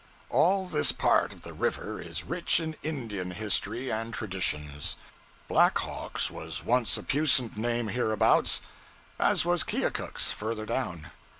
[0.31, 4.95] All this part of the river is rich in Indian history and traditions.
[5.47, 8.61] Black Hawk's was once a puissant name hereabouts;
[9.19, 11.11] as was Keokuk's, further down.